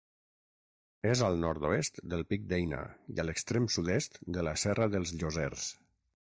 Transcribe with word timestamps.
És 1.09 1.21
al 1.27 1.37
nord-oest 1.43 1.99
del 2.15 2.25
Pic 2.33 2.49
d'Eina 2.53 2.81
i 3.15 3.15
a 3.19 3.27
l'extrem 3.29 3.71
sud-est 3.79 4.21
de 4.39 4.49
la 4.51 4.59
Serra 4.67 4.93
dels 4.99 5.17
Llosers. 5.21 5.71